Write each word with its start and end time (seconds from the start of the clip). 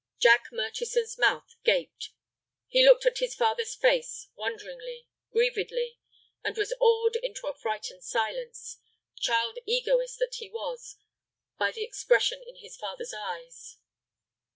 Jack 0.17 0.45
Murchison's 0.51 1.19
mouth 1.19 1.53
gaped. 1.63 2.09
He 2.67 2.83
looked 2.83 3.05
at 3.05 3.19
his 3.19 3.35
father's 3.35 3.75
face, 3.75 4.29
wonderingly, 4.33 5.05
grievedly, 5.31 5.99
and 6.43 6.57
was 6.57 6.73
awed 6.81 7.17
into 7.17 7.45
a 7.45 7.53
frightened 7.53 8.03
silence, 8.03 8.79
child 9.19 9.59
egoist 9.67 10.17
that 10.17 10.33
he 10.39 10.49
was, 10.49 10.95
by 11.59 11.69
the 11.71 11.83
expression 11.83 12.41
in 12.47 12.55
his 12.55 12.75
father's 12.75 13.13
eyes. 13.13 13.77